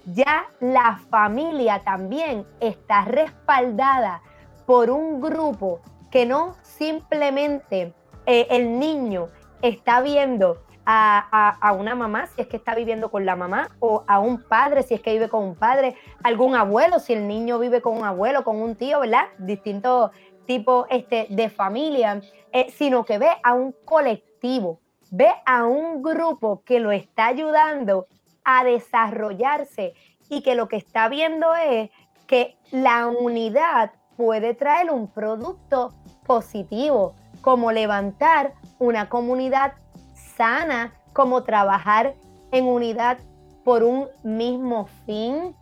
[0.06, 4.22] Ya la familia también está respaldada
[4.66, 5.80] por un grupo
[6.10, 7.92] que no simplemente
[8.26, 9.28] eh, el niño
[9.62, 14.04] está viendo a, a, una mamá si es que está viviendo con la mamá o
[14.06, 17.58] a un padre si es que vive con un padre, algún abuelo si el niño
[17.58, 19.28] vive con un abuelo, con un tío, ¿verdad?
[19.38, 20.10] Distintos
[20.46, 22.20] tipos este, de familia,
[22.52, 24.80] eh, sino que ve a un colectivo
[25.16, 28.08] ve a un grupo que lo está ayudando
[28.44, 29.94] a desarrollarse
[30.28, 31.90] y que lo que está viendo es
[32.26, 35.94] que la unidad puede traer un producto
[36.26, 39.74] positivo, como levantar una comunidad
[40.14, 42.14] sana, como trabajar
[42.50, 43.18] en unidad
[43.64, 45.54] por un mismo fin,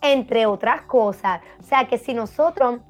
[0.00, 1.40] entre otras cosas.
[1.60, 2.80] O sea que si nosotros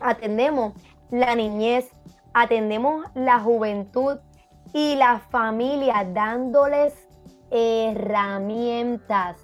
[0.00, 0.74] atendemos
[1.10, 1.90] la niñez,
[2.34, 4.18] atendemos la juventud
[4.72, 7.08] y la familia dándoles
[7.50, 9.36] herramientas.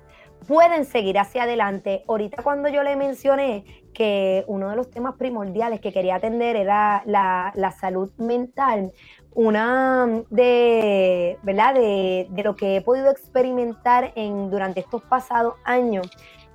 [0.47, 2.05] Pueden seguir hacia adelante.
[2.07, 3.65] Ahorita cuando yo le mencioné
[3.97, 8.93] que uno de los temas primordiales que quería atender era la, salud mental,
[9.35, 11.75] una de, ¿verdad?
[11.75, 16.11] De, de, lo que he podido experimentar en, durante estos pasados años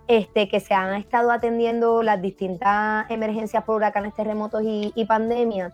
[0.07, 5.73] este, que se han estado atendiendo las distintas emergencias por huracanes, terremotos y, y pandemias,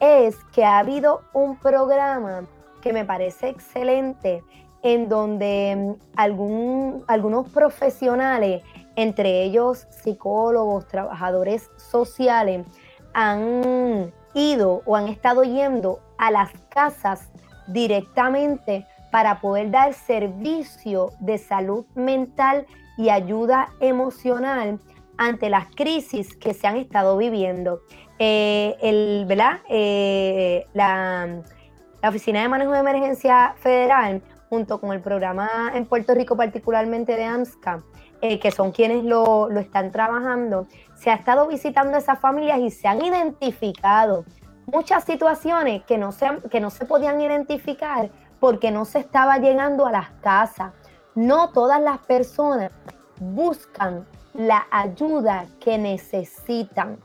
[0.00, 2.44] es que ha habido un programa
[2.82, 4.44] que me parece excelente
[4.82, 8.62] en donde mm, algún, algunos profesionales,
[8.96, 12.66] entre ellos psicólogos, trabajadores sociales,
[13.14, 17.30] han ido o han estado yendo a las casas
[17.68, 22.66] directamente para poder dar servicio de salud mental
[22.98, 24.80] y ayuda emocional
[25.18, 27.80] ante las crisis que se han estado viviendo.
[28.18, 29.60] Eh, ¿verdad?
[29.68, 31.42] Eh, la,
[32.02, 37.24] Oficina de Manejo de Emergencia Federal, junto con el programa en Puerto Rico, particularmente de
[37.24, 37.82] AMSCA,
[38.20, 42.70] eh, que son quienes lo, lo, están trabajando, se ha estado visitando esas familias y
[42.70, 44.24] se han identificado
[44.66, 48.10] muchas situaciones que no se, que no se podían identificar
[48.40, 50.72] porque no se estaba llegando a las casas
[51.16, 52.70] no todas las personas
[53.18, 56.98] buscan la ayuda que necesitan.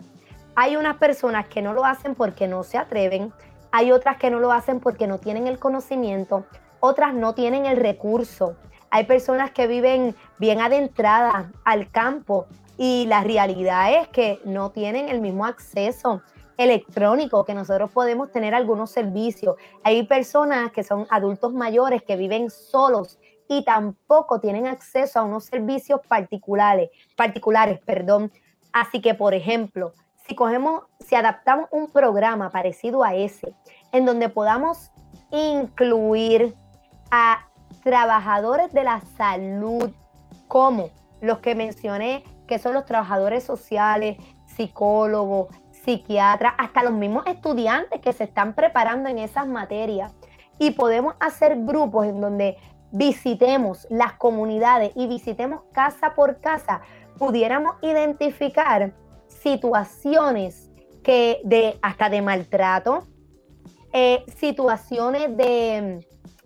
[0.53, 3.31] Hay unas personas que no lo hacen porque no se atreven,
[3.71, 6.45] hay otras que no lo hacen porque no tienen el conocimiento,
[6.81, 8.57] otras no tienen el recurso.
[8.91, 12.45] Hay personas que viven bien adentradas al campo
[12.77, 16.21] y la realidad es que no tienen el mismo acceso
[16.57, 19.55] electrónico que nosotros podemos tener algunos servicios.
[19.83, 23.17] Hay personas que son adultos mayores que viven solos
[23.47, 28.29] y tampoco tienen acceso a unos servicios particulares, particulares, perdón.
[28.73, 29.93] Así que, por ejemplo,
[30.27, 33.53] si cogemos, si adaptamos un programa parecido a ese,
[33.93, 34.91] en donde podamos
[35.31, 36.55] incluir
[37.09, 37.47] a
[37.83, 39.91] trabajadores de la salud,
[40.47, 40.89] como
[41.21, 48.13] los que mencioné, que son los trabajadores sociales, psicólogos, psiquiatras, hasta los mismos estudiantes que
[48.13, 50.13] se están preparando en esas materias.
[50.59, 52.57] Y podemos hacer grupos en donde
[52.91, 56.81] visitemos las comunidades y visitemos casa por casa,
[57.17, 58.93] pudiéramos identificar
[59.27, 60.69] situaciones
[61.03, 63.07] que de hasta de maltrato,
[63.93, 66.05] eh, situaciones de,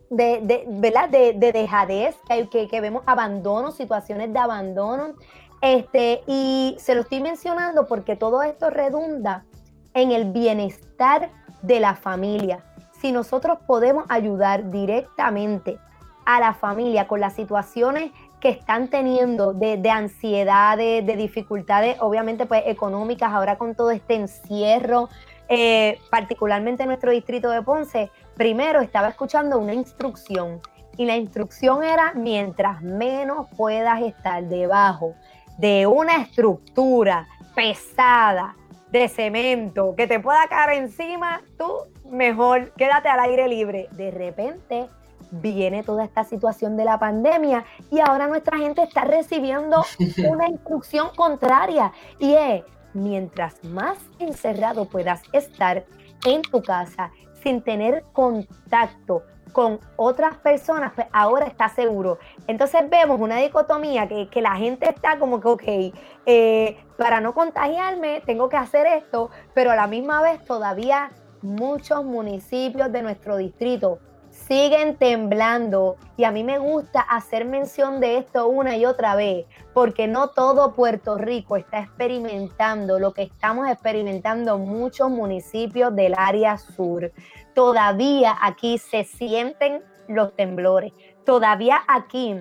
[0.09, 1.09] de, de, ¿verdad?
[1.09, 2.15] de, de dejadez,
[2.51, 5.13] que, que, vemos abandono, situaciones de abandono.
[5.61, 9.45] Este, y se lo estoy mencionando porque todo esto redunda
[9.93, 11.31] en el bienestar
[11.61, 12.63] de la familia.
[13.01, 15.79] Si nosotros podemos ayudar directamente
[16.25, 22.45] a la familia con las situaciones que están teniendo de, de ansiedades, de dificultades, obviamente
[22.45, 25.09] pues económicas, ahora con todo este encierro,
[25.47, 30.61] eh, particularmente en nuestro distrito de Ponce, primero estaba escuchando una instrucción
[30.97, 35.15] y la instrucción era mientras menos puedas estar debajo
[35.57, 38.55] de una estructura pesada
[38.91, 41.69] de cemento que te pueda caer encima, tú
[42.09, 43.89] mejor quédate al aire libre.
[43.91, 44.87] De repente
[45.31, 49.83] viene toda esta situación de la pandemia y ahora nuestra gente está recibiendo
[50.29, 52.63] una instrucción contraria y es,
[52.93, 55.85] mientras más encerrado puedas estar
[56.25, 57.11] en tu casa
[57.45, 59.21] sin tener contacto
[59.53, 62.17] con otras personas, pues ahora está seguro.
[62.47, 67.35] Entonces vemos una dicotomía que, que la gente está como que, ok, eh, para no
[67.35, 71.11] contagiarme tengo que hacer esto, pero a la misma vez todavía
[71.43, 73.99] muchos municipios de nuestro distrito
[74.47, 75.97] siguen temblando.
[76.17, 80.29] Y a mí me gusta hacer mención de esto una y otra vez, porque no
[80.29, 87.11] todo Puerto Rico está experimentando lo que estamos experimentando muchos municipios del área sur.
[87.53, 90.93] Todavía aquí se sienten los temblores.
[91.25, 92.35] Todavía aquí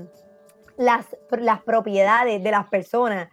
[0.77, 3.29] las, las propiedades de las personas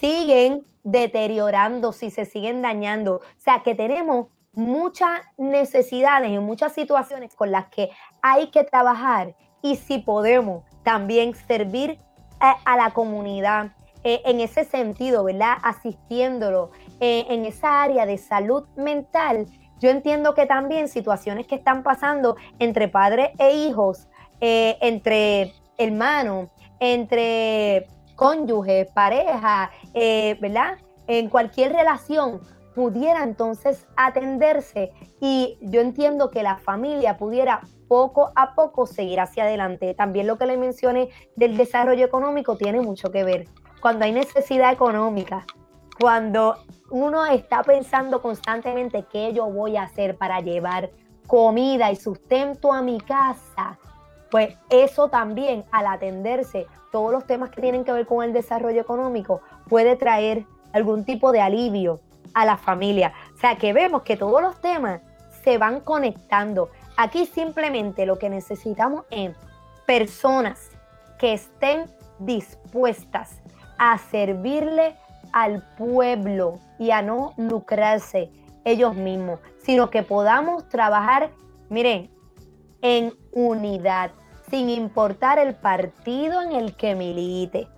[0.00, 3.16] siguen deteriorándose y se siguen dañando.
[3.16, 7.90] O sea que tenemos muchas necesidades y muchas situaciones con las que
[8.22, 11.98] hay que trabajar y si podemos también servir
[12.40, 13.72] a, la comunidad
[14.04, 15.56] eh, en ese sentido, ¿verdad?
[15.62, 19.46] Asistiéndolo eh, en esa área de salud mental.
[19.78, 24.08] Yo entiendo que también situaciones que están pasando entre padres e hijos,
[24.40, 26.48] eh, entre hermanos,
[26.80, 30.78] entre cónyuges, pareja, ¿verdad?
[31.06, 32.40] En cualquier relación,
[32.76, 39.44] pudiera entonces atenderse y yo entiendo que la familia pudiera poco a poco seguir hacia
[39.44, 39.94] adelante.
[39.94, 43.48] También lo que le mencioné del desarrollo económico tiene mucho que ver.
[43.80, 45.46] Cuando hay necesidad económica,
[45.98, 46.58] cuando
[46.90, 50.90] uno está pensando constantemente qué yo voy a hacer para llevar
[51.26, 53.78] comida y sustento a mi casa,
[54.30, 58.82] pues eso también al atenderse todos los temas que tienen que ver con el desarrollo
[58.82, 62.02] económico puede traer algún tipo de alivio
[62.34, 63.12] a la familia.
[63.34, 65.00] O sea que vemos que todos los temas
[65.44, 66.70] se van conectando.
[66.96, 69.36] Aquí simplemente lo que necesitamos es
[69.86, 70.70] personas
[71.18, 71.84] que estén
[72.18, 73.40] dispuestas
[73.78, 74.96] a servirle
[75.32, 78.30] al pueblo y a no lucrarse
[78.64, 81.30] ellos mismos, sino que podamos trabajar,
[81.68, 82.10] miren,
[82.82, 84.10] en unidad,
[84.50, 87.68] sin importar el partido en el que milite,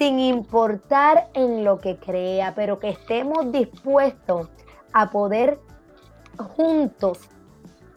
[0.00, 4.48] sin importar en lo que crea, pero que estemos dispuestos
[4.94, 5.58] a poder
[6.38, 7.28] juntos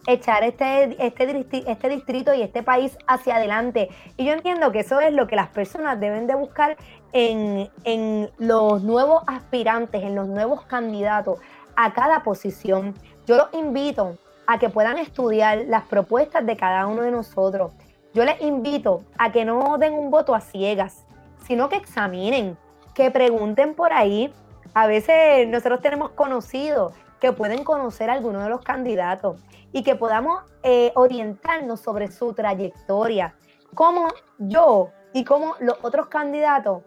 [0.06, 3.88] echar este, este, este distrito y este país hacia adelante.
[4.18, 6.76] Y yo entiendo que eso es lo que las personas deben de buscar
[7.14, 11.38] en, en los nuevos aspirantes, en los nuevos candidatos
[11.74, 12.92] a cada posición.
[13.26, 17.72] Yo los invito a que puedan estudiar las propuestas de cada uno de nosotros.
[18.12, 21.03] Yo les invito a que no den un voto a ciegas,
[21.46, 22.56] sino que examinen,
[22.94, 24.32] que pregunten por ahí.
[24.74, 29.40] A veces nosotros tenemos conocidos que pueden conocer a alguno de los candidatos
[29.72, 33.34] y que podamos eh, orientarnos sobre su trayectoria,
[33.74, 36.82] cómo yo y cómo los otros candidatos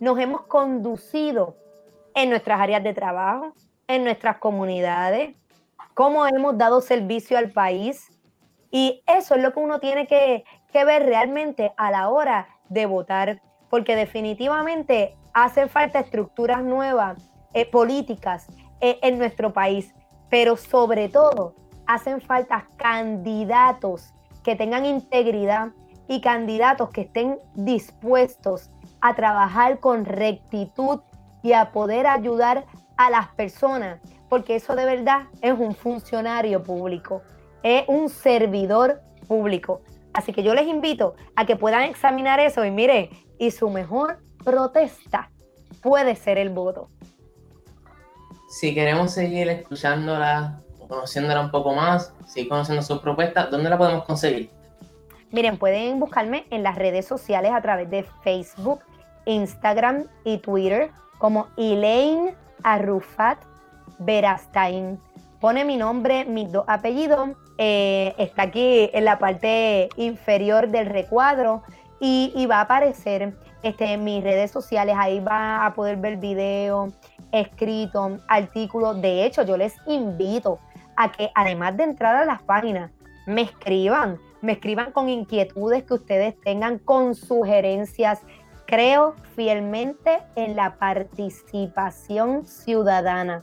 [0.00, 1.56] nos hemos conducido
[2.14, 3.52] en nuestras áreas de trabajo,
[3.86, 5.34] en nuestras comunidades,
[5.94, 8.08] cómo hemos dado servicio al país.
[8.70, 13.42] Y eso es lo que uno tiene que, ver realmente a la hora de votar,
[13.70, 18.46] porque definitivamente hacen falta estructuras nuevas, eh, políticas
[18.80, 19.94] eh, en nuestro país,
[20.30, 21.54] pero sobre todo
[21.86, 24.12] hacen falta candidatos
[24.42, 25.68] que tengan integridad
[26.06, 31.00] y candidatos que estén dispuestos a trabajar con rectitud
[31.42, 32.64] y a poder ayudar
[32.96, 37.22] a las personas, porque eso de verdad es un funcionario público,
[37.62, 39.82] es un servidor público.
[40.12, 44.18] Así que yo les invito a que puedan examinar eso y mire, y su mejor
[44.44, 45.30] protesta
[45.82, 46.88] puede ser el voto.
[48.48, 54.04] Si queremos seguir escuchándola, conociéndola un poco más, seguir conociendo sus propuestas, ¿dónde la podemos
[54.04, 54.50] conseguir?
[55.30, 58.80] Miren, pueden buscarme en las redes sociales a través de Facebook,
[59.26, 63.38] Instagram y Twitter como Elaine Arrufat
[63.98, 64.98] Verastain.
[65.40, 71.62] Pone mi nombre, mis dos apellidos, eh, está aquí en la parte inferior del recuadro
[72.00, 74.96] y, va a aparecer este, en mis redes sociales.
[74.98, 76.88] Ahí va a poder ver video,
[77.32, 79.00] escrito, artículos.
[79.00, 80.58] De hecho, yo les invito
[80.96, 82.90] a que además de entrar a las páginas,
[83.26, 88.22] me escriban, me escriban con inquietudes que ustedes tengan, con sugerencias,
[88.68, 93.42] Creo fielmente en la participación ciudadana,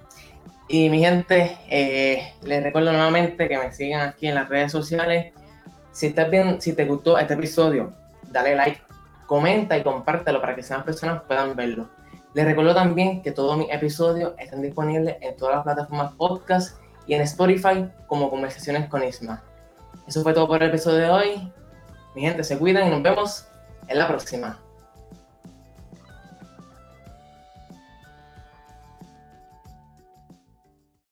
[0.68, 5.34] Y mi gente, eh, les recuerdo nuevamente que me sigan aquí en las redes sociales.
[5.91, 7.93] Si estás bien, si te gustó este episodio,
[8.32, 8.82] dale like,
[9.28, 11.89] comenta y compártelo para que más personas puedan verlo.
[12.34, 17.13] Les recuerdo también que todos mis episodios están disponibles en todas las plataformas podcast y
[17.13, 19.43] en Spotify como Conversaciones con Isma.
[20.07, 21.53] Eso fue todo por el episodio de hoy.
[22.16, 23.47] Mi gente, se cuidan y nos vemos
[23.88, 24.64] en la próxima.